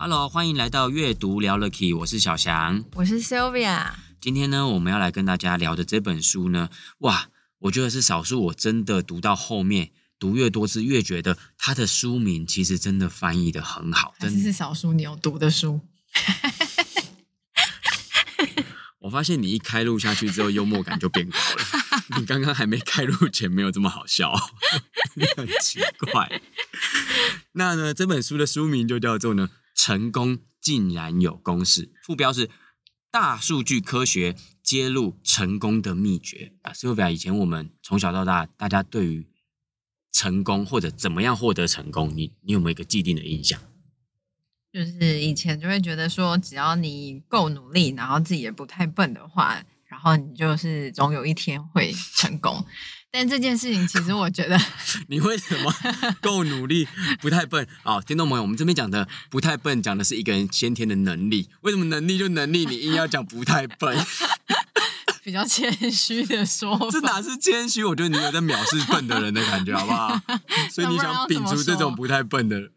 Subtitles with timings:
[0.00, 3.94] Hello，欢迎来到阅读聊了 Key，我是小翔，我是 Sylvia。
[4.20, 15.80] 今天呢，我们要来跟大家聊的这本书呢，哇，我觉得是少数我真的读到后面，读越多次越觉得它的书名其实真的翻译的很好，真的是少数你有读的书。
[19.00, 21.64] 我发现你一开录下去之后，幽默感就变高了。
[22.16, 24.32] 你刚刚还没开录前没有这么好笑，
[25.36, 25.80] 很奇
[26.12, 26.40] 怪。
[27.52, 29.50] 那呢，这本书的书名就叫做呢。
[29.88, 32.50] 成功竟然有公式，副标是
[33.10, 36.74] 大数据科学揭露成功的秘诀啊。
[36.74, 39.26] Sylvia，以前我们从小到大，大家对于
[40.12, 43.58] 成功或者怎么样获得成功，你你有没有一个既定的印象？
[44.70, 52.62] 就是以前就会觉得说，只要你够努力，然后自己也不太笨的话，然后你就是总有一天会成功。
[53.10, 54.58] 但这件事情，其实我觉得，
[55.08, 55.74] 你为什么
[56.20, 56.86] 够努力，
[57.20, 57.66] 不太笨？
[57.82, 61.48] 啊，听众朋友，我们这边讲的不太笨，讲的是一个人先天的能力。
[61.62, 63.98] 为什么能力就能力，你硬要讲不太笨？
[65.24, 67.84] 比较谦虚的说，这哪是谦虚？
[67.84, 70.18] 我觉得你有在藐视笨的人的感觉，好不好？
[70.70, 72.70] 所以你想摒除这种不太笨的人，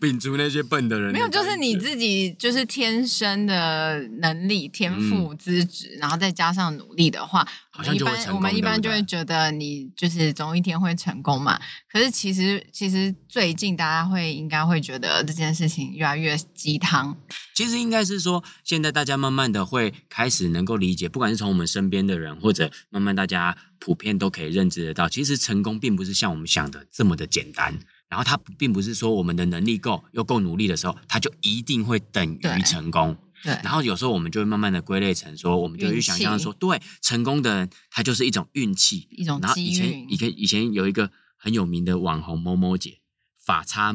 [0.00, 1.12] 摒除那些笨的人的。
[1.12, 7.46] 没有，就是你自己就是天生的能力、天赋、资质，嗯、然后再加上努力的话，
[7.78, 8.36] 好像就会成功。
[8.36, 11.60] 我们一般就会觉得你就是总有一天会成功嘛。
[11.90, 17.16] 可是其实，其实最近大家会应该会觉得这件事情越来越鸡汤。
[17.54, 22.08] 其实应该是说，现在大家慢慢的会开始能够理解，不管是从我们身边。
[22.08, 27.78] 的人，或者慢慢大家普遍都可以认知得到，其实成功并不是像我们想的这么的简单。
[28.08, 33.14] 然后它并不是说我们的能力够又够努力的时候，它就一定会等于成功。
[33.42, 33.52] 对。
[33.62, 39.38] 然后有时候我们就会慢慢的归类成说，我们就去想象说，对，成功的人他就是一种运气，一种。
[39.40, 43.00] 然后以前以前以前有一个很有名的网红某某姐，
[43.36, 43.94] 法差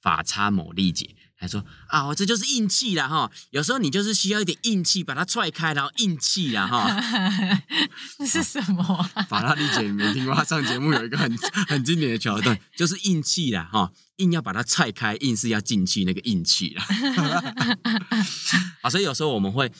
[0.00, 1.16] 法差某丽姐。
[1.44, 6.88] 他说啊，我这就是硬气啦哈，有时候你就是需要一点硬气把它踹开，然后硬气啦哈。
[8.18, 9.22] 这是什么、啊？
[9.28, 10.34] 法拉利姐你没听过？
[10.34, 11.36] 他上节目有一个很
[11.68, 16.84] 很经典的桥段，就是硬气啦哈，硬要把它踹开，硬是要进去那个硬气啦。
[18.80, 19.70] 啊，所以有时候我们会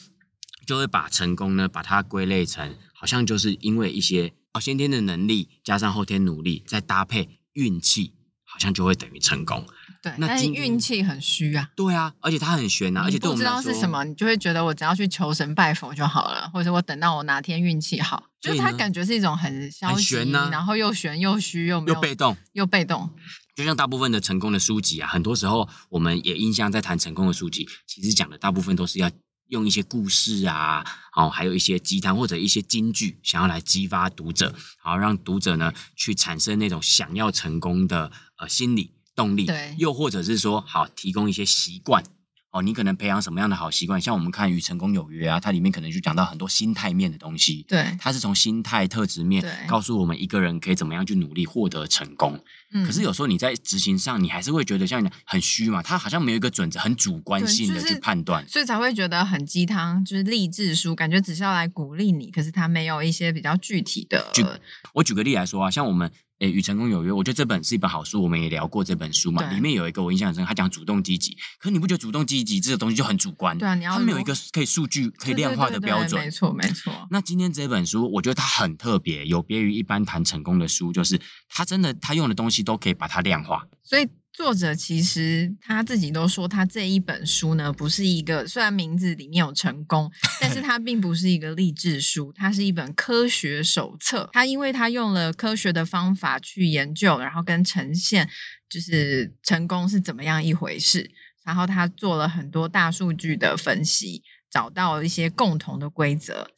[0.67, 9.65] 就会把成功呢，把它归类成好像就是因为一些哦先天的能力加上后天努力，再搭配运气，好像就会等于成功。
[10.05, 11.67] 对，那运气很虚啊。
[11.75, 23.09] 对啊，而且它很玄啊，而且不知道是什么，你就会觉得我只要去求神拜佛就好了，或者我等到我哪天运气好，就是它感觉是一种很消极，啊、然后又玄又虚又没有又被动又被动。
[23.55, 29.09] 就像大部分的成功的书籍啊，很多时候我们也印象在谈成功的书籍，其实讲的大部分都是要
[29.47, 30.85] 用一些故事啊，
[31.15, 38.91] 哦，还有一些鸡汤或者一些金句，想要来激发读者，然后让读者呢去产生那种想要成功的呃心理。
[39.15, 42.03] 动力，对，又或者是说，好提供一些习惯，
[42.51, 43.99] 哦，你可能培养什么样的好习惯？
[43.99, 47.65] 像我们看《与成功有约》啊，它里面可能就讲到很多心态面的东西。
[47.67, 52.39] 对，它是从心态特质面告诉我们一个人可以怎么样去努力获得成功。
[52.73, 64.29] 嗯，可是有时候你在执行上，你还是会觉得像你很虚嘛，它好像没有一个准则，很主观性的去判断，所以才会觉得很鸡汤，就是励志书，感觉只是要来鼓励你，可是它没有一些比较具体的。
[64.33, 64.45] 举
[64.93, 66.11] 我举个例来说啊，像我们。
[66.39, 69.41] 诶，与成功有约，我觉得这本是一本好书，我们也聊过这本书嘛。
[69.51, 73.57] 里面有一个我印象很深，他讲主动积极，可是你不觉得主动积极这个东西就很主观？
[73.57, 76.21] 对啊，你要他没有一个可以数据可以量化的标准。
[76.21, 77.07] 没错，没错。
[77.09, 83.65] 那今天这本书，我觉得它很特别，有别于一般谈成功的书，就是它真的，它用的东西都可以把它量化。
[83.83, 84.07] 所以。
[84.35, 90.11] 作者其实他自己都说，他这一本书呢，不是一个虽然名字里面有成功，
[90.41, 94.29] 但是它并不是一个励志书，它是一本科学手册。
[94.33, 98.29] 他因为他用了科学的方法去研究，然后跟呈现，
[98.69, 101.09] 就是成功是怎么样一回事。
[101.45, 104.21] 然后他做了很多大数据的分析，
[104.51, 106.49] 找到一些共同的规则。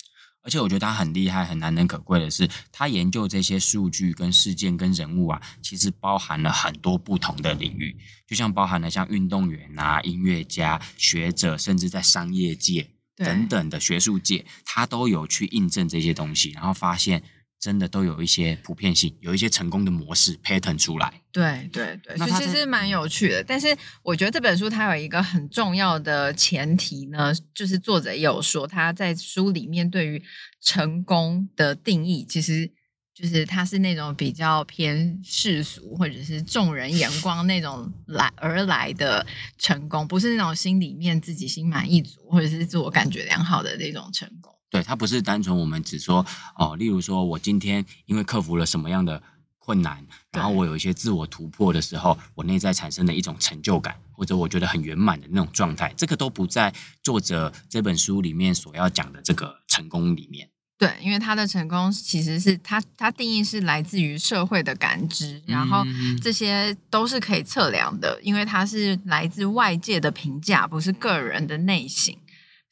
[0.48, 7.94] 而且我觉得他很厉害、很难能可贵的是，他研究这些数据、跟事件、跟人物啊，其实包含了很多不同的领域，
[8.26, 17.22] 就像包含了像运动员啊、音乐家、学者，甚至在商业界等等的学术界，他都有去印证这些东西，然后发现
[17.60, 21.22] 真的都有一些普遍性，有一些成功的模式 pattern 出来。
[21.32, 23.44] 对对对，那所以其实蛮有趣的。
[23.44, 30.22] 但是我觉得这本书它有一个很重要的前提呢，就是作者也有说，他在书里面对于
[30.62, 32.72] 成功的定义，其实
[33.14, 39.26] 就是他是那种比较偏世俗或者是众人眼光那种来而来的
[39.58, 44.54] 成功，不是那种心里面自己心满意足或者是自我感觉良好的那种成功。
[44.70, 46.26] 对，它不是单纯我们只说
[46.56, 49.22] 哦，例如说我今天因为克服了什么样的
[49.60, 60.50] 困难，然后我有一些自我突破的时候，我内在产生的一种成就感，或者我觉得很圆满的那种状态，这个都不在作者这本书里面所要讲的这个成功里面。
[60.78, 65.84] 对，因为他的成功其实是他他定义是来自于社会的感知，然后
[66.22, 72.16] 这些都是可以测量的，因为它是来自外界的评价，不是个人的内省。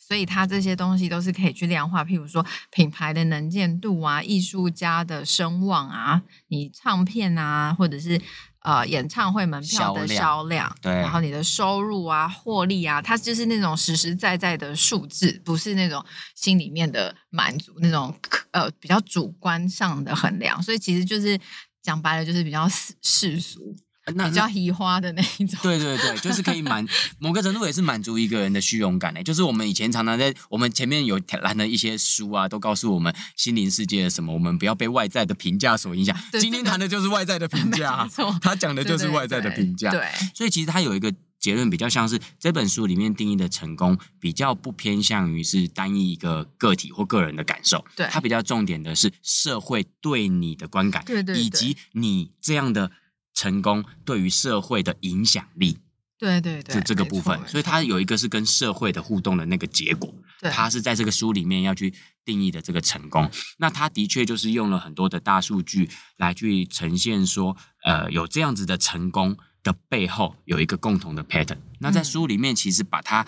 [0.07, 8.21] 所以它这些东西都是可以去量化，譬如说品牌的能见度啊，艺术家的声望啊，你唱片啊，或者是
[8.59, 16.05] 呃演唱会门票的销量，然后你的收入啊、获利啊，它就是那种实实在在的数字，不是那种
[16.35, 18.15] 心里面的满足，那种
[18.51, 20.61] 呃比较主观上的衡量。
[20.61, 21.39] 所以其实就是
[21.81, 22.69] 讲白了，就是比较
[23.01, 23.75] 世俗。
[24.13, 26.85] 那比较移花的那一种，对对对，就是可以满
[27.17, 29.23] 某个程度也是满足一个人的虚荣感诶。
[29.23, 36.15] 就是我们以前常常在我们前面有谈的一些书啊，都告诉我们心灵世界的什么，我们不要被外在的评价所影响。
[36.39, 39.89] 今天谈的就是外在的评价， 没错，他讲的就是外在的评价。
[39.89, 47.83] 对，所以其实他有一个结论，比较像是这本书里面定义的成功，比较不偏向于是单一一个个体或个人的感受。
[47.95, 52.91] 对，他比较重点的是社会对你的观感，对对，以及你这样的。
[53.35, 55.77] 成功对于社会的影响力，
[56.17, 60.11] 对对对，这这个部分，所以它有一个是跟社会的互动的那个结果，
[60.41, 61.93] 它是在这个书里面要去
[62.23, 63.29] 定义的这个成功。
[63.57, 71.57] 那它的确就是用了很多的大数据来去呈现说，呃，有这样子的成功的背后有一个共同的 pattern。
[71.79, 73.27] 那在书里面其实把它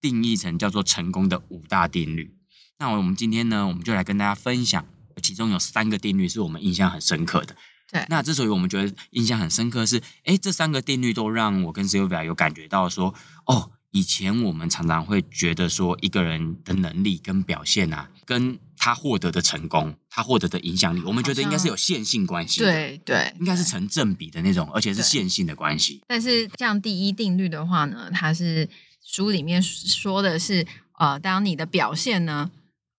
[0.00, 2.36] 定义成叫做成功的五大定律。
[2.80, 4.84] 那我们今天呢，我们就来跟大家分享，
[5.22, 7.54] 其中有三个定律是我们印象很深刻的。
[7.94, 13.14] 对，那之所以我们觉得印象很深刻是，哎，这三个定律都让我跟 Sylvia 有感觉到说，
[13.46, 26.02] 哦，以前我们常常会觉得说，一个人的能力跟表现啊，跟他获得的成功，他获得的影响力，我们觉得应该是有线性关系，对对，应该是成正比的那种，而且是线性的关系。
[26.08, 28.68] 但是像第一定律的话呢，它是
[29.04, 30.66] 书里面说的是，
[30.98, 32.50] 呃，当你的表现呢，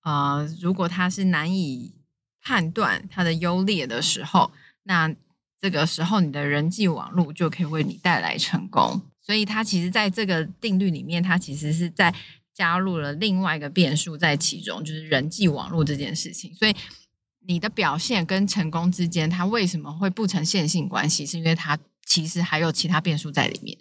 [0.05, 1.91] 呃，如果它是难以
[2.41, 4.53] 判断它的优劣的时候。
[4.85, 5.13] 那
[5.59, 9.01] 这个时候，你的人际网络就可以为你带来成功。
[9.21, 12.13] 所以，它其实在这个定律里面，它其实是在
[12.53, 16.53] 加入了另外一个变数在其中，就是人际网络这件事情。
[16.53, 16.75] 所以，
[17.47, 21.25] 你的表现跟成功之间，它为什么会不成线性关系？
[21.25, 23.75] 是因为它其实还有其他变数在里面。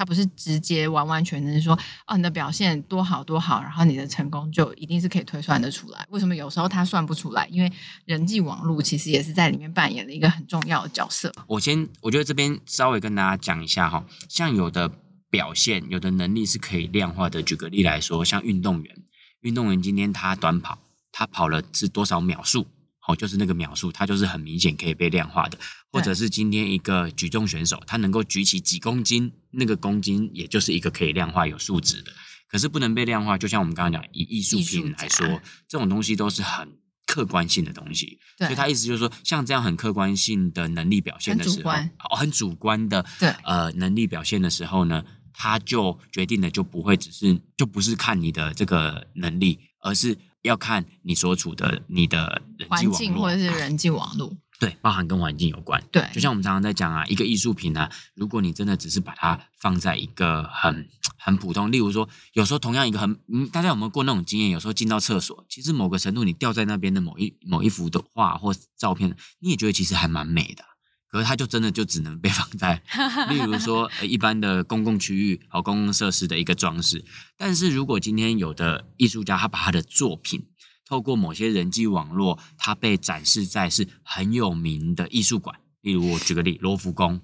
[0.00, 6.06] 它不是直接完完全全说哦，你的表现多好多好，然后你的成功就一定是可以推算得出来。
[6.08, 7.46] 为什么有时候它算不出来？
[7.48, 7.70] 因为
[8.06, 11.30] 人际网络其实也是在里面扮演了一个很重要的角色。
[11.46, 14.90] 我先，我觉得这边稍微跟大家讲一下哈，像有的
[15.28, 17.42] 表现、有的能力是可以量化的。
[17.42, 18.96] 举个例来说，像运动员，
[19.42, 20.78] 运动员今天他短跑，
[21.12, 22.66] 他跑了是多少秒数？
[23.08, 25.58] 哦，就是那个秒数，它就是很明显可以被量化的，
[25.90, 32.12] 或者是今天一个举重选手，他能够举起几公斤，那个公斤也就是一个可以量化有数值的。
[32.46, 35.26] 可是不能被量化，就像我们刚刚讲，以艺术品来说，
[35.66, 36.68] 这种东西都是很
[37.06, 38.18] 客观性的东西。
[38.36, 50.16] 对，所以他意思就是说，像这样很客观性的能力表现的时候，很主观，哦，很主观的，对，呃，能力表现的时候呢，他就决定了就不会只是，就不是看你的这个能力，而是。
[50.42, 55.82] 要看你所处的你的环境或者是人际网络，对，包含跟环境有关。
[55.90, 64.50] 对，就像我们常常在讲啊，一个艺术品呢、啊，如果你真的只是把它放在一个很很普通，例如说，有时候同样一个很，嗯，大家有没有过那种经验？
[64.50, 70.64] 有时候进到厕所，其实某个程度你掉在那边的某一某一幅的画或照片，你也觉得其实还蛮美的。
[71.10, 72.80] 可是它就真的就只能被放在，
[73.28, 77.04] 例如说呃一般的公共区域和公共设施的一个装饰。
[77.36, 80.46] 但是如果今天有的艺术家他把他的作品
[80.88, 87.20] 透过某些人际网络，他被展示在是很有名的艺术馆，例如我举个例，罗浮宫，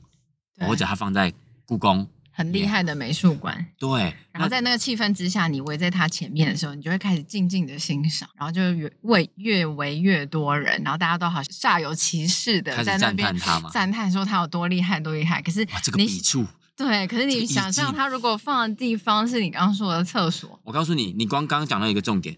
[0.67, 1.33] 或者他放在
[1.65, 2.09] 故宫。
[2.37, 4.15] 很厉害的美术馆，对。
[4.31, 13.35] 然后在那个气氛之下，你围在他前面的时候，你就会开始静静的欣赏，然后就越围越围越多人，然后大家都好像煞有其事的在那边
[13.73, 15.41] 赞叹说他有多厉害，多厉害。
[15.41, 16.45] 可是哇，这个笔触，
[16.77, 22.37] 对，可是你想象他如果放的地方是你刚刚说的厕所，我告诉你，你光刚刚讲到一个重点，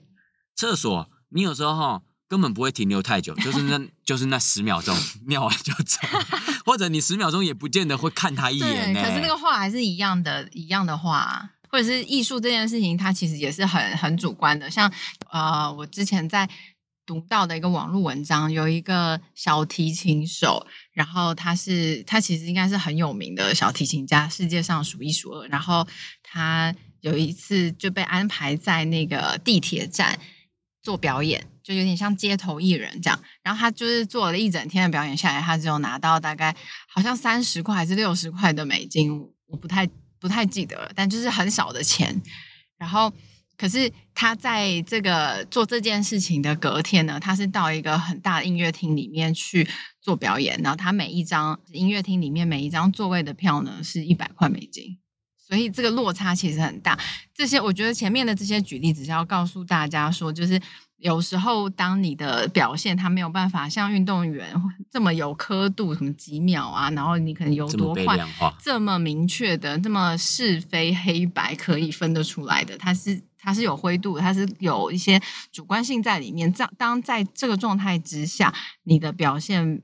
[0.54, 4.94] 厕所，你有时候哈根本不会停留太久，就是那 就是那十秒钟
[5.26, 5.98] 尿完就走，
[6.64, 8.92] 或者你十秒钟也不见得会看他一眼。
[8.94, 14.70] 可是那个画还是一样的，一样的话，或者是艺术这件事情，它其实也是很很主观的。
[14.70, 14.92] 像
[15.30, 16.48] 呃，我之前在
[17.06, 25.46] 读到的一个网络文章，有一个小提琴手，然后他是他其实应该是很有名的小提琴家，世界上数一数二。
[25.48, 25.88] 然后
[26.22, 30.18] 他有一次就被安排在那个地铁站
[30.82, 33.20] 做表演，就有点像街头艺人这样。
[33.42, 36.56] 然后他就是做了一整天的表演下来，他只有拿到大概
[36.88, 39.86] 好像三十块还是六十块的美金，我不太
[40.18, 42.22] 不太记得了，但就是很少的钱。
[42.78, 43.12] 然后。
[43.60, 49.68] 可是他在这个做这件事情的隔天呢，他是到一个很大的音乐厅里面去
[50.00, 54.96] 做表演，然后他每一张音乐厅里面每一张座位的票呢是一百块美金，
[55.44, 56.96] 所以这个落差其实很大。
[57.34, 60.62] 这些我觉得前面的这些举例只是要告诉大家说，就是。
[60.98, 64.52] 有时候，当你的表现他没有办法像运动员
[64.90, 68.18] 这么有刻度，什么几秒啊，然后你可能有多快，
[68.60, 75.20] 这么，明确的，这么是非黑白可以分得出来的，它是它是有灰度，它是有一些
[75.52, 76.50] 主观性在里面。
[76.50, 78.52] 当当在这个状态之下，
[78.82, 79.80] 你的表现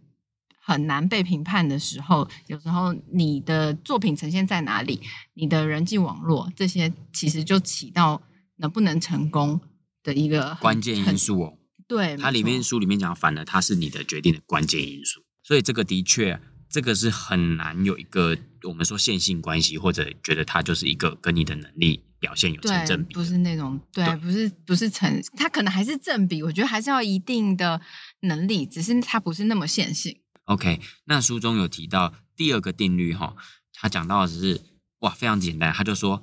[0.60, 5.00] 很难被评判的时候，有时候你的作品呈现在哪里，
[5.34, 8.20] 你的人际网络这些，其实就起到
[8.56, 9.60] 能不能成功
[10.04, 11.58] 的一个关键因素哦，
[11.88, 27.80] 对，它里面书里面讲，反而它是你的决定的关键因素，所以这个的确，这个是很难有一个我们说线性关系，或者觉得它就是一个跟你的能力表现有成正比，不是那种对，对不是不是成，它可能还是正比，我觉得还是要一定的
[28.20, 30.20] 能力，只是它不是那么线性。
[30.44, 33.34] OK，那书中有提到第二个定律哈，
[33.72, 34.60] 他讲到的是
[34.98, 36.22] 哇，非常简单，他就说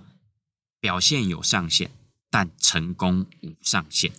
[0.80, 1.90] 表现有上限。
[2.32, 4.12] 但成功无上限。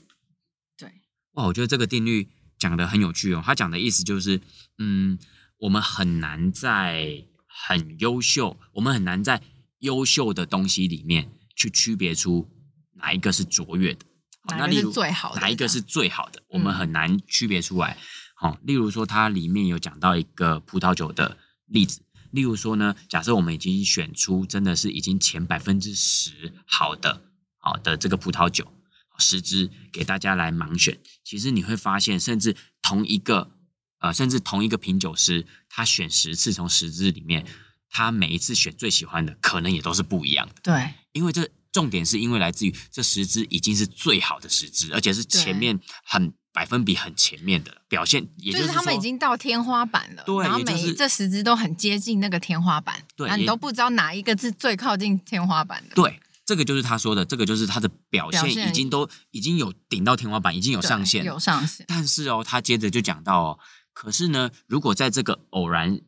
[0.77, 0.93] 对，
[1.33, 2.29] 哇，我觉得这个定律
[2.59, 3.43] 讲的很有趣哦。
[3.45, 4.41] 他讲的意思就是，
[4.79, 5.19] 嗯，
[5.57, 9.43] 我们很难在很优秀，我们很难在
[9.79, 12.47] 优秀的东西里面去区别出
[12.93, 14.05] 哪一个是卓越的，
[14.49, 17.97] 哪一个是最好的，哪一个是最好的，我们很难区别出来。
[18.35, 27.32] 好，例如说，它里面有讲到一个葡萄酒的例子，例如说呢，假设我们已经选出真的是已经前百分之十好的。
[27.63, 28.67] 好的，这个葡萄酒
[29.19, 33.53] 十支给大家来盲选，其实你会发现，甚至同一个
[34.01, 37.47] 呃，甚至同一个品酒师，他选十次，从十支里面，
[37.89, 40.55] 他每一次选最喜欢的，可能也都是不一样的。
[40.61, 50.25] 对，因为这重点是因为来自于这十支已经是最好的十支，而且是前面很百分比很前面的表现，也就是，就是他们已经到天花板了。
[50.25, 55.95] 对，然后每、就是、这十支都很接近那个天花板，对，你都不知道哪一个是最靠近天花板的。
[55.95, 56.19] 对。
[56.45, 61.87] 这个就是他说的，这个就是他的表现已经都已经有顶到天花板，已经有上限，有上限。
[61.89, 63.59] 但是哦，他接着就讲到哦，
[63.93, 66.01] 可是呢，如果在这个偶然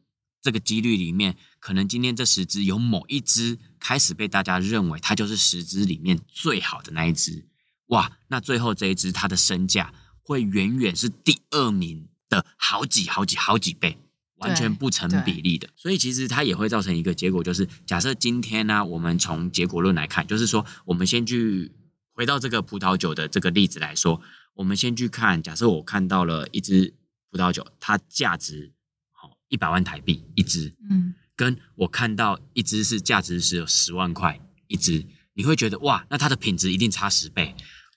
[0.43, 7.47] 这个几率里面，可能今天这十支有某一支开始被大家认为它就是十支里面最好的那一支，
[7.87, 13.99] 哇，那最后这一支它的身价会远远是第二名的好几好几好几倍。
[14.45, 21.73] 完全不成比例的，所以其实它也会造成一个结果，就是假设今天呢、啊，我们从结果论来看，就是说，我们先去
[22.13, 24.21] 回到这个葡萄酒的这个例子来说，
[24.55, 26.95] 我们先去看，假设我看到了一支
[27.31, 28.73] 葡萄酒，它价值
[29.11, 37.55] 好一百万台币一支，嗯，跟我看到一支是价值是有十万块一支，你会觉得哇，那它的品质一定差十倍？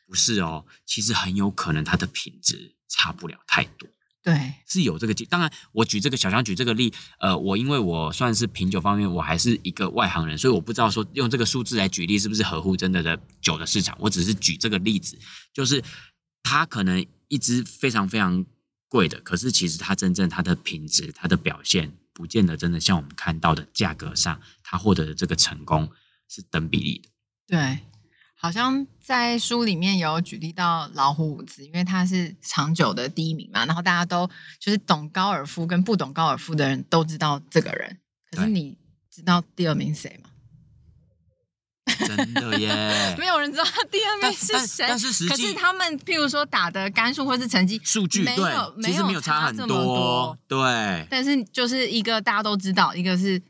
[0.07, 3.89] 不是哦，其实很有可能它的品质差不了太多。
[4.27, 13.97] 对，是有这个，当然，我举这个小强举这个例，呃，我因为我算是品酒方面，我还是一个外行人，所以我不知道说用这个数字来举例是不是合乎真的的酒的市场。
[14.01, 15.17] 我只是举这个例子，
[15.53, 15.81] 就是
[16.43, 18.45] 它可能一支非常非常
[18.89, 25.89] 贵的，可是其实它真正它的品质、它的表现，不见得真的像我们看到的价格上，它获得的这个成功
[26.27, 27.09] 是等比例的。
[27.47, 27.79] 对。
[28.39, 34.29] 好像在书里面有举例到老虎伍兹，因为他是长久的第一名嘛，然后大家都
[34.59, 37.97] 就是懂高尔夫跟不懂高尔夫的人都知道这个人。
[38.31, 38.77] 可是你
[39.11, 40.29] 知道第二名谁吗？
[42.05, 42.69] 真的耶，
[43.17, 44.85] 没有人知道他第二名是谁。
[44.87, 51.07] 但是实际，可是他们譬如说打的杆数或是成绩数据，没有对，其实没有差很多，对。
[51.09, 53.41] 但是就是一个大家都知道，一个是。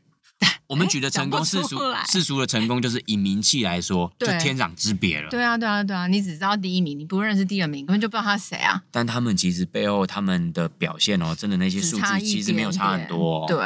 [0.68, 5.30] 我们举的成功世俗世俗的成功，就是以名气来说，就天壤之别了。
[5.30, 6.06] 对啊，对啊，对啊！
[6.06, 8.82] 你只知道第一名，你不认识第二名，根本就不知道他是谁啊。
[8.90, 13.46] 但他们其实背后他们的表现哦，真的那些数据其实没有差很多。
[13.48, 13.58] 对，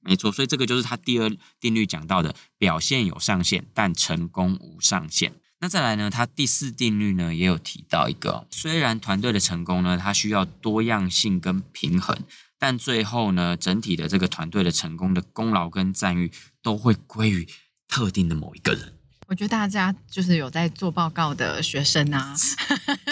[0.00, 0.32] 没错。
[0.32, 5.34] 所以这个就是他第二定律讲到的：表现有上限，但成功无上限。
[5.60, 12.16] 那再来呢，它第四定律呢也有提到一个，虽然团队的成功呢，它需要多样性跟平衡，
[12.58, 16.30] 但最后呢，整体的这个团队的成功的功劳跟赞誉
[16.62, 17.48] 都会归于
[17.88, 18.94] 特定的某一个人。
[19.26, 22.34] 我觉得大家就是有在做报告的学生啊，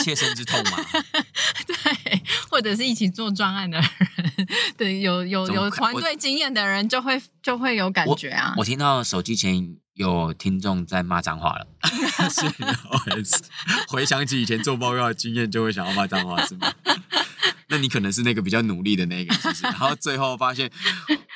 [0.02, 0.78] 切身之痛嘛。
[1.66, 2.22] 对，
[2.56, 3.88] 或者是一起做专案的人，
[4.78, 8.54] 对，有有有团队经验的人就会就会有感觉啊。
[8.56, 11.66] 我，我听到手机前有听众在骂脏话了，
[12.32, 12.46] 是，
[13.88, 16.72] 回想起以前做报告的经验，就会想要骂脏话，是吗？
[17.68, 20.70] 那你可能是那个比较努力的那个，然后最后发现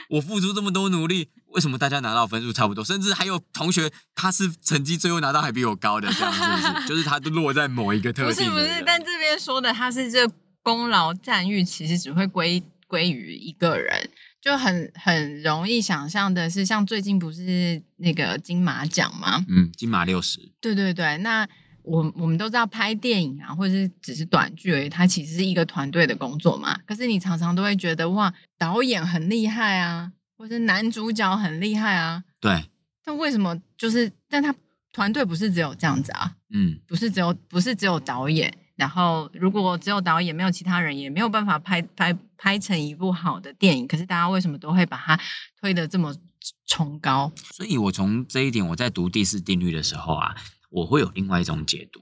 [0.09, 1.29] 我付出这么多努力。
[1.50, 2.85] 为什么大家拿到分数差不多？
[2.85, 6.87] 甚至还有同学，他是成绩最后拿到还比我高的，这样是不是？
[6.89, 8.33] 就是他都落在某一个特定。
[8.33, 10.25] 不是不是，但这边说的他是这
[10.62, 19.45] 功劳赞誉，其实只会归归于一个人，就很很容易想象的是，像最近不是那个金马奖吗？
[19.49, 20.50] 嗯，金马六十。
[20.61, 21.49] 对对对，那
[21.83, 26.79] 我我们都知道拍电影啊，或者是只是短剧而已，它其实是一个团队的工作嘛。
[26.87, 30.12] 可是你常常都会觉得哇，导演很厉害啊。
[30.40, 32.64] 或是男主角很厉害啊，对，
[33.05, 34.11] 但为什么就是？
[34.26, 34.55] 但他
[34.90, 38.50] 团队不是只有这样子啊，嗯，不是只有不是只有导演，
[38.81, 43.87] 然后如果只有导演没有其他人，也没有办法拍拍拍成一部好的电影。
[43.87, 45.21] 可是大家为什么都会把它
[45.61, 46.17] 推得这么
[46.67, 47.31] 崇高？
[47.53, 50.35] 所以我从这一点，我在读第四定律的时候啊，
[50.71, 52.01] 我会有另外一种解读，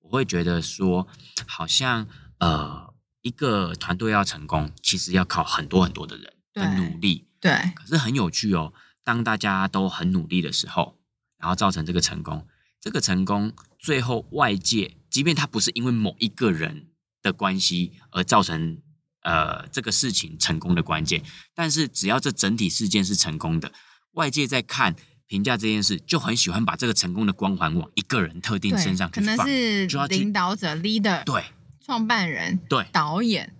[0.00, 1.06] 我会觉得说，
[1.46, 2.92] 好像呃，
[3.22, 7.28] 一个团队要成功，其实要靠很多很多的人的努力。
[7.40, 8.72] 对，可是很有趣哦。
[9.04, 10.98] 当大家都很努力的时候，
[11.38, 12.44] 然后造成这个成功，
[12.80, 16.88] 这个成功最后外界，即便他不是因为某一个人
[17.22, 18.82] 的关系而造成
[19.22, 21.22] 呃这个事情成功的关键，
[21.54, 23.72] 但是只要这整体事件是成功的，
[24.12, 24.94] 外界在看
[25.26, 31.46] 评价这件事，就很喜欢把这个成功的光环往一个人特定身上去放，可能是领导者 leader，对，
[31.82, 33.54] 创办人，对，导演，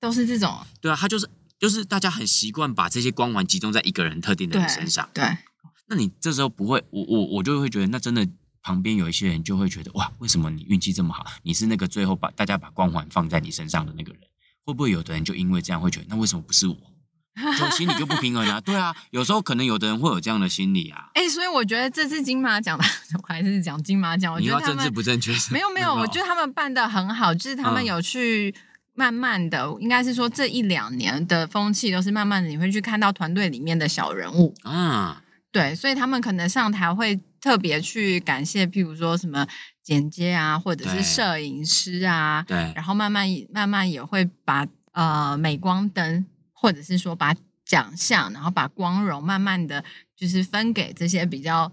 [0.00, 1.28] 都是这种，对啊，他就是。
[1.56, 5.08] 就是大家很习惯把这些光环集中在一个人特定的人身上。
[5.14, 5.38] 对，对，
[5.88, 8.28] 那你这时候不会，我我我就会觉得，那真的
[8.64, 11.24] 旁边有一些人就会觉得，哇，为什么你运气这么好？
[11.44, 14.20] 你是那个最后把大家把光环放在你身上的那个人，
[14.64, 16.76] 会不会有的人就因为这样会觉得，那为什么不是我？
[17.58, 18.60] 就心里就不平衡啊？
[18.64, 21.10] 对啊，有时候可能有的人会有这样的心理啊。
[21.14, 22.84] 哎、欸，所以我觉得这次金马奖的，
[23.22, 28.54] 我还是讲金马奖，我觉得政治不正确，没有没有， 我觉得他们办的很好，就是他们有去。
[28.56, 28.60] 嗯
[28.96, 39.46] 慢慢的，应该是说这一两年的风气都是慢慢的，你会去看到团队里面的小人物啊，对，所以他们可能上台会特别去感谢，譬如说什么
[39.82, 49.84] 剪接啊，或者是摄影师啊，对，然后慢慢慢慢也会把呃镁光灯，或者是说把奖项，然后把光荣慢慢的
[50.16, 51.70] 就是分给这些比较，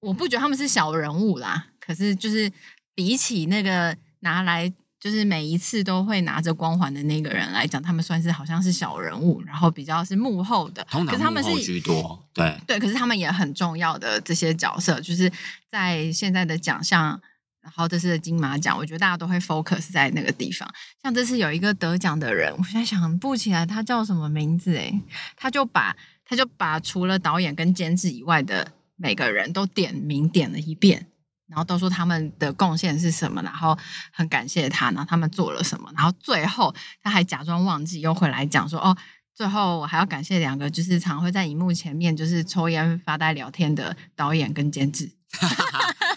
[0.00, 2.52] 我不觉得他们是小人物啦，可是就是
[2.94, 4.70] 比起那个拿来。
[5.02, 15.28] 就是每一次都会拿着光环的那个人来讲，他们算是好像是小人物，然后比较是幕后的，通常幕后居多，对对，可是他们也很重要的这些角色，就是
[15.68, 17.20] 在现在的奖项，
[17.60, 20.72] 然后这次的金马奖，我觉得大家都会 focus 在那个地方。
[21.02, 25.00] 像这次有一个得奖的人，我现在想不起来他叫什么名字诶，
[25.36, 31.08] 他就把他就把除了导演跟监制以外的每个人都点名点了一遍。
[31.52, 33.76] 然后都说他们的贡献是什么，然后
[34.10, 38.96] 很感谢他，然后他们做了什么，然后最后他还假装忘记，又回来讲说哦，
[39.34, 45.12] 最后我还要感谢两个，就是常会在荧幕前面就是抽烟发呆聊天的导演跟监制。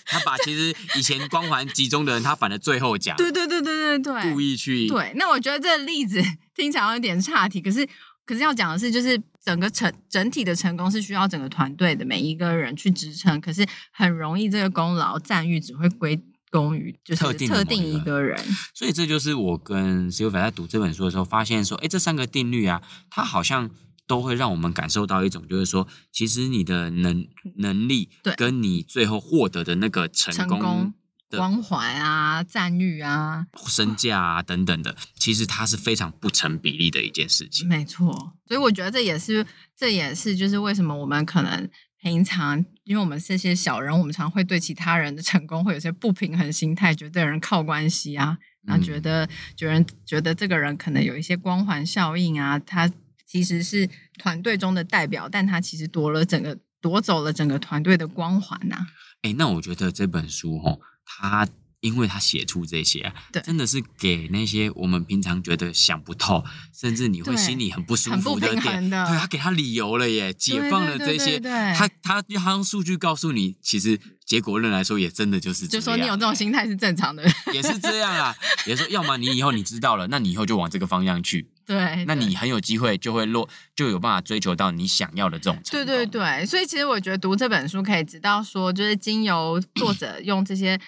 [0.07, 3.15] 他把其实以前光环集中的人，他反而最后讲。
[3.17, 4.87] 对对对对对对，故意去。
[4.87, 6.23] 对，那我觉得这个例子
[6.55, 7.85] 听起来有点岔题，可是。
[8.27, 13.39] 可是要讲的是，就是整个成整体的成功是需要整个团队的每一个人去支撑。
[13.39, 18.38] 可是很容易，这个功劳赞誉只会归功于就是特定一个人。
[18.73, 22.81] 所以这就是我跟 Sylvia 在读这本书的时候发现说，哎，这三个定律啊，
[23.12, 23.69] 它好像
[24.08, 27.27] 都会让我们感受到一种，就是说，其实你的能
[27.58, 30.93] 能力，跟你最后获得的那个成功。
[31.31, 37.67] 光环啊，赞誉啊，身价啊等等的，其实它是非常不成比例的一件事情。
[37.67, 38.13] 没错，
[38.47, 52.89] 所以我觉得这也是，这也是就是为什么我们可能平常，因为我们这些小人，我们常会对其他人的成功会有些不平衡心态，觉得有人靠关系啊，然后觉得觉得觉得这个人可能有一些光环效应啊，他
[53.25, 58.88] 其实是团队中的代表，但他其实夺了整个夺走了整个团队的光环呐、啊。
[59.23, 60.77] 哎，那我觉得这本书哈。
[61.05, 61.47] 他
[61.81, 69.05] 因为他写出这些、啊，对，真的是给那些我们平常觉得想不透，甚至你会心里很不舒服的点，的。
[69.05, 71.73] 对，他给他理由了耶，解放了这些，对对对对。
[71.75, 90.80] 他他他用数据告诉你，其实结果论来说也真的就是这样，就说你有这种心态是正常的，也是这样啊，也说要么你以后你知道了，那你以后就往这个方向去，对，那你很有机会就会落，就有办法追求到你想要的这种对对对，所以其实我觉得读这本书可以知道说，就是经由作者 用这些。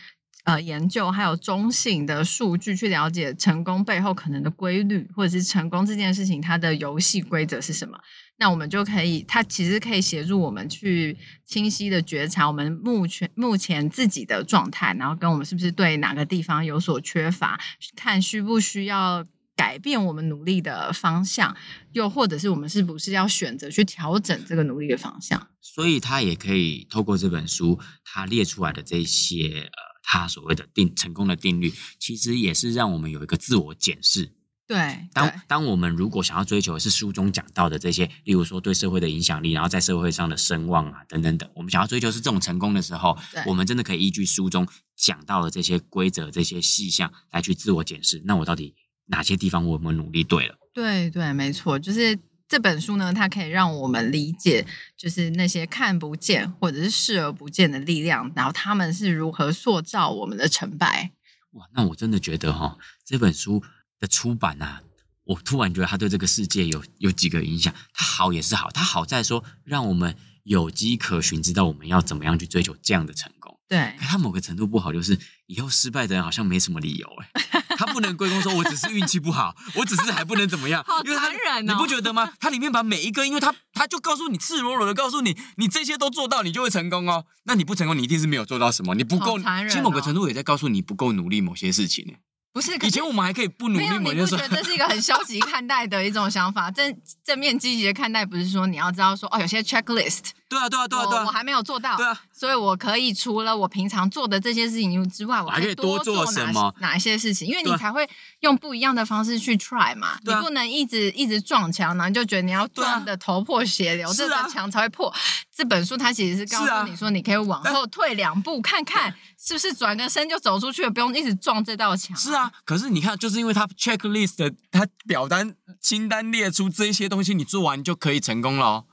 [0.44, 8.00] 呃，研究还有中性的数据去了解成功背后可能的规律，或者是成功这件事情它的游戏规则是什么？
[8.38, 17.60] 那我们就可以，它其实可以协助我们去清晰的觉察我们目前目前自己的状态，然后跟我们是不是对哪个地方有所缺乏，
[17.98, 19.26] 看需不需要
[19.58, 21.54] 改变我们努力的方向，
[21.92, 25.50] 又或者是我们是不是要选择去调整这个努力的方向？
[25.60, 29.98] 所以，他也可以透过这本书，他列出来的这些呃。
[30.10, 34.32] 他所谓的定成功的定律，其实也是让我们有一个自我检视。
[34.66, 44.66] 对，当当我们如果想要追求的是书中讲到的这些，例如说对社会的影响力，然后在社会上的声望啊等等等，我们想要追求是这种成功的时候，我们真的可以依据书中
[44.96, 48.22] 讲到的这些规则、这些细项来去自我检视。
[48.24, 48.76] 那我到底
[49.08, 50.58] 哪些地方我们努力对了？
[50.74, 52.18] 对对，没错，就是。
[52.50, 54.66] 这本书呢，它可以让我们理解，
[54.96, 61.12] 就是那些看不见或者是视而不见的力量，然后他们是如何塑造我们的成败。
[61.52, 63.62] 哇，那我真的觉得哈、哦，这本书
[64.00, 64.82] 的出版啊，
[65.26, 67.74] 我突然觉得它对这个世界有有几个影响。
[67.92, 73.37] 它好也是好，它好在说让我们有机可循，知道我们要怎么样去追求这样的成功。
[73.70, 77.52] 对，他某个程度不好，就是以后失败的人好像没什么理由哎。
[77.78, 82.32] 他不能归功说，我只是运气不好，我只是还不能怎么样，好残忍哦，你不觉得吗？
[82.40, 87.26] 他里面把每一个，因为他他就告诉你，赤裸裸的告诉你，你这些都做到，你就会成功哦。
[87.44, 92.14] 那你不成功，你一定是没有做到什么，你不够，哦、其实某个程度也在告诉你不够努力某些事情呢。
[92.54, 96.72] 不是，以前我们还可以不努力，没有，你不觉得这是一个很消极看待的一种想法？
[96.72, 106.72] 正正面积极的看待，不是说你要知道说哦，有些 checklist，对啊，对啊，对啊，对啊，我还没有做到，对啊，所以我可以除了我平常做的这些事情之外，我还可以多做什么？
[106.80, 107.48] 哪一些事情？
[107.48, 108.08] 因为你才会
[108.42, 115.12] 用不一样的方式去 try 嘛，你不能一直一直撞墙，然后就觉得你要撞的头破血流，这个墙才会破。
[115.56, 122.16] 这本书它其实是告诉你说，你可以往后退两步，看看是不是转个身就走出去了，不用一直撞这道墙。
[122.16, 128.86] 是啊，可是你看，就是因为它 checklist 的，它表单清单列出这些东西，你做完就可以成功了哦。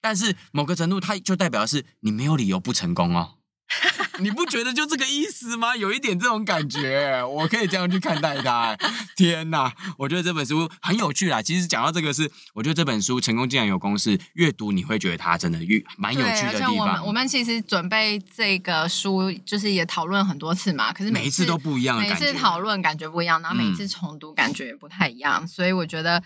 [0.00, 3.34] 但是某个程度，它就代表的是你没有理由不成功哦。
[4.20, 5.76] 你不觉得就这个意思吗？
[5.76, 8.78] 有一点这种感觉，我可以这样去看待它。
[9.16, 11.42] 天哪，我觉得这本书很有趣啦。
[11.42, 16.76] 其实讲到这个是，我觉得这本书成功竟然有公式，阅读你会觉得它真的越蛮有趣的地方。
[16.76, 20.92] 我们我们其实准备这个书，就是也讨论很多次嘛。
[20.92, 25.42] 可是每一次都不一样每次讨论感觉不一样，然后每一次重读感觉也不太一样。
[25.42, 26.22] 嗯、所以我觉得。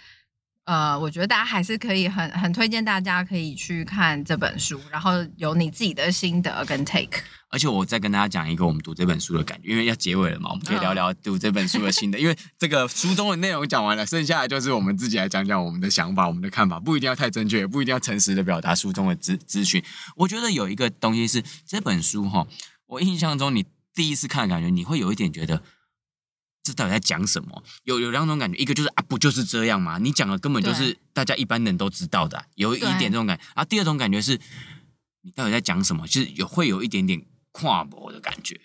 [0.65, 7.21] 呃，我觉得大家还是可以很很推荐大家可以去看这本书，然后有你自己的心得跟 take。
[7.49, 12.19] 而且我再跟大家讲一个我们读这本书的感觉，因为要结尾了嘛，我们可以聊聊读这本书的心得。
[12.19, 19.83] 嗯、因为这个书中的内容讲完了，剩下的就是我们自己来讲讲我们的想法、我们的看法，不一定要太正确，也不一定要诚实的表达书中的资资讯。
[20.15, 22.47] 我觉得有一个东西是这本书哈，
[22.87, 25.61] 我印象中你第一次看的感觉，你会有一点觉得。
[26.63, 27.63] 这到底在讲什么？
[27.85, 29.99] 有有两种感觉，一个就是啊，不就是这样吗？
[29.99, 33.43] 你讲的根本就是大家一般人都知道的，有一点这种感觉。
[33.55, 34.39] 然后第二种感觉是，
[35.23, 36.07] 你到底在讲什么？
[36.07, 38.61] 就是有会有一点点跨博的感觉。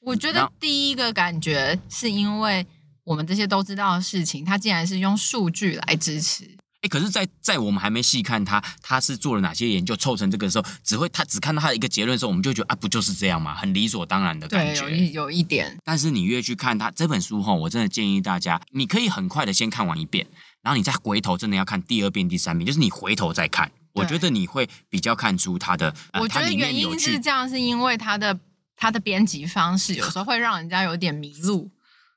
[0.00, 2.66] 我觉得第一个感觉是因为
[3.04, 6.56] 我们这些都知道的事情，它竟然是用数据来支持。
[6.82, 13.54] 哎，可是在，在在我们还没细看他，他是做了哪些研究凑成这个时候，只会他只看到他的一个结论的时候，我们就觉得啊，不就是这样吗？
[13.54, 14.80] 很理所当然的感觉。
[14.82, 15.76] 对，有一有一点。
[15.84, 20.26] 但是你越去看他这本书哈，我真的建议大家，你可以很快的先看完一遍，
[20.62, 25.94] 然后你再回头，真的要看第二遍、第三遍，就是你回头再看，我觉得你会比较看出他的。
[26.14, 28.38] 我觉得原因是这样，是因为他的
[28.74, 31.70] 他的编辑方式有时候会让人家有点迷路。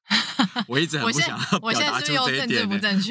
[0.68, 2.68] 我一直很不想要表达出这一点，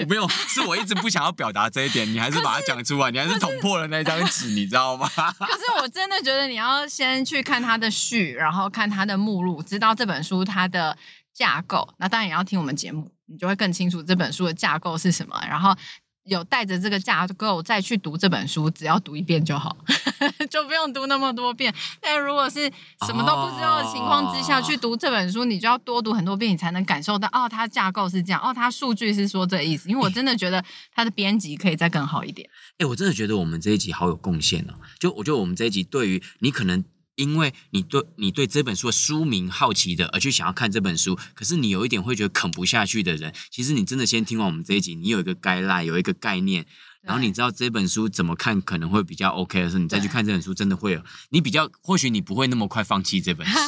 [0.06, 5.08] 没有，是我一直不想要表达这一点，你还是把它讲出来，你还是捅破了那张纸，你知道吗？
[5.14, 10.96] 可是我真的觉得你要先去看它的序，然后看它的目录，知道这本书它的
[11.32, 11.88] 架构。
[11.98, 15.40] 那当然也要听我们节目，你就会更清楚这本书的架构是什么。
[15.48, 15.76] 然后。
[16.24, 19.76] 有带着这个架构再去读这本书，只要读一遍就好，
[20.48, 21.74] 就不用读那么多遍。
[22.00, 22.70] 但如果是
[23.06, 29.88] 什么都不知道的情况之下去读这本书，你就要多读很多遍，你才能感受到哦，它架构是这样，哦，它数据是说这个意思。
[29.88, 32.48] 因为我真的觉得它的编辑可以再更好一点。
[32.74, 34.74] 哎、欸，我真的觉得我们这一集好有贡献哦。
[35.00, 46.64] 就我觉得我们这一集对于你可能因为你对你对这本书的书名好奇的而去想要看这本书，可是你有一点会觉得啃不下去的人，其实你真的先听完我们这一集，你有一个概览，有一个概念，
[47.02, 53.58] 然后你知道这本书怎么看可能会比较 OK 的时候，你再去看这本书，真的会有你比较，或许你不会那么快放弃这本书。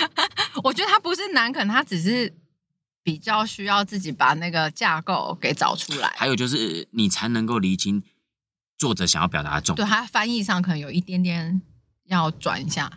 [0.64, 2.34] 我觉得它不是难啃，它只是
[3.02, 8.02] 比较需要自己把那个架构给找出来，还有就是你才能够厘清
[8.78, 9.86] 作者想要表达的重点。
[9.86, 11.60] 对，它翻译上可能有一点点。
[12.08, 12.90] 要转一下，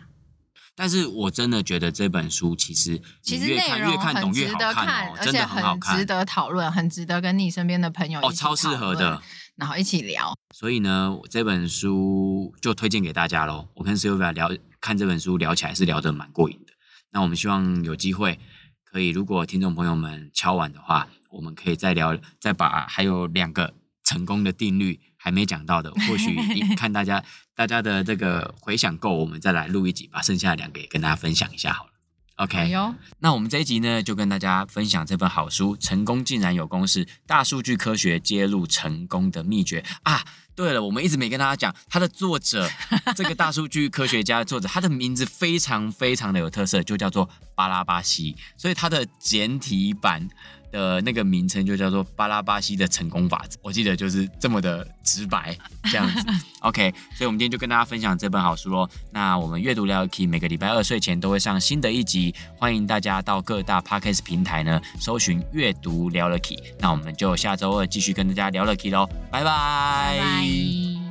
[0.74, 9.22] 但是我真的觉得这本书其实其实内容很值得看，而且很值得讨论，很值得跟你身边的朋友哦，超适合的，
[9.56, 10.34] 然后一起聊。
[10.54, 13.68] 所以呢，这本书就推荐给大家喽。
[13.74, 16.72] 我跟 Sylvia 聊看这本书聊起来是聊得蛮过瘾的。
[17.10, 18.40] 那我们希望有机会
[18.84, 24.98] 可以，如果听众朋友们敲完的话，我们可以再聊，再把还有两个成功的定律。
[25.22, 26.36] 还没讲到的，或许
[26.74, 27.22] 看大家
[27.54, 31.90] 大家的这个回想够，我们再来录一集，把剩下的两个也跟大家分享一下好了。
[32.36, 40.24] OK，哎，那我们这一集呢，就跟大家分享这本好书《成功竟然有公式：大数据科学揭露成功的秘诀》啊。
[40.56, 42.68] 对了，我们一直没跟大家讲，它的作者，
[43.14, 50.28] 这个大数据科学家的作者，他的名字非常非常的有特色，就叫做巴拉巴西，所以他的简体版。
[50.72, 56.26] 的那个名称就叫做巴拉巴西的成功法则，我记得就是这么的直白这样子。
[56.60, 58.88] OK，所以我们今天就跟大家分享这本好书喽。
[59.10, 66.58] 那我们阅读聊了 Key 每个礼拜二睡前都会上新的一集，欢迎大家到各大 Podcast 平台呢搜寻阅读聊了 Key。
[66.78, 71.01] 那我们就下周二继续跟大家聊了 Key 喽，拜拜。